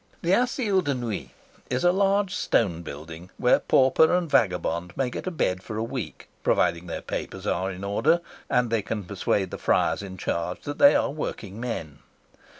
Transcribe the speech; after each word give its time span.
The 0.23 0.31
Asile 0.31 0.81
de 0.83 0.95
Nuit 0.95 1.29
is 1.69 1.83
a 1.83 1.91
large 1.91 2.33
stone 2.33 2.81
building 2.81 3.29
where 3.37 3.59
pauper 3.59 4.11
and 4.15 4.27
vagabond 4.27 4.97
may 4.97 5.11
get 5.11 5.27
a 5.27 5.29
bed 5.29 5.61
for 5.61 5.77
a 5.77 5.83
week, 5.83 6.27
provided 6.41 6.87
their 6.87 7.03
papers 7.03 7.45
are 7.45 7.69
in 7.69 7.83
order 7.83 8.19
and 8.49 8.71
they 8.71 8.81
can 8.81 9.03
persuade 9.03 9.51
the 9.51 9.59
friars 9.59 10.01
in 10.01 10.17
charge 10.17 10.61
that 10.61 10.79
they 10.79 10.95
are 10.95 11.11
workingmen. 11.11 11.99